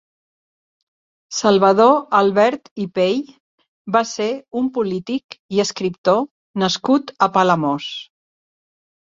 Salvador 1.39 1.91
Albert 2.19 2.71
i 2.85 2.87
Pey 2.95 3.19
va 3.97 4.01
ser 4.13 4.27
un 4.63 4.71
polític 4.79 5.39
i 5.59 5.63
escriptor 5.67 6.19
nascut 6.65 7.15
a 7.29 7.31
Palamós. 7.39 7.93